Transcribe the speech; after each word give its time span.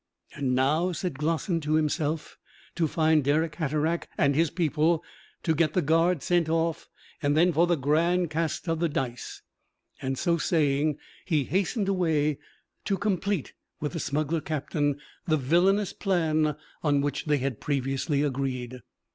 "And 0.33 0.55
now," 0.55 0.91
said 0.93 1.19
Glossin 1.19 1.61
to 1.61 1.75
himself, 1.75 2.39
"to 2.73 2.87
find 2.87 3.23
Dirck 3.23 3.53
Hatteraick 3.57 4.07
and 4.17 4.33
his 4.33 4.49
people 4.49 5.03
to 5.43 5.53
get 5.53 5.73
the 5.73 5.81
guard 5.83 6.23
sent 6.23 6.49
off 6.49 6.89
and 7.21 7.37
then 7.37 7.53
for 7.53 7.67
the 7.67 7.75
grand 7.75 8.31
cast 8.31 8.67
of 8.67 8.79
the 8.79 8.89
dice." 8.89 9.43
And 10.01 10.17
so 10.17 10.39
saying 10.39 10.97
he 11.25 11.43
hastened 11.43 11.87
away 11.87 12.39
to 12.85 12.97
complete 12.97 13.53
with 13.79 13.93
the 13.93 13.99
smuggler 13.99 14.41
captain 14.41 14.99
the 15.27 15.37
villainous 15.37 15.93
plan 15.93 16.55
on 16.81 17.01
which 17.01 17.25
they 17.25 17.37
had 17.37 17.61
previously 17.61 18.23
agreed. 18.23 18.79